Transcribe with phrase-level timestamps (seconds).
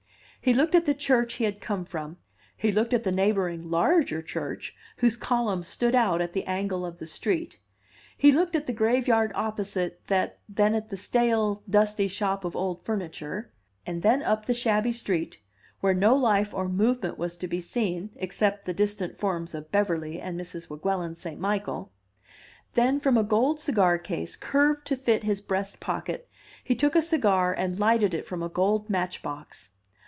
[0.43, 2.17] He looked at the church he had come from,
[2.57, 6.97] he looked at the neighboring larger church whose columns stood out at the angle of
[6.97, 7.59] the street;
[8.17, 12.81] he looked at the graveyard opposite that, then at the stale, dusty shop of old
[12.81, 13.53] furniture,
[13.85, 15.39] and then up the shabby street,
[15.79, 20.19] where no life or movement was to be seen, except the distant forms of Beverly
[20.19, 20.69] and Mrs.
[20.71, 21.39] Weguelin St.
[21.39, 21.91] Michael.
[22.73, 26.27] Then from a gold cigar case, curved to fit his breast pocket,
[26.63, 29.73] he took a cigar and lighted it from a gold match box.